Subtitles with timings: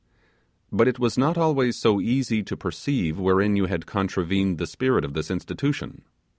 [0.71, 5.05] But it was not always so easy to perceive wherein you had contravened the spirit
[5.05, 6.01] of this institution.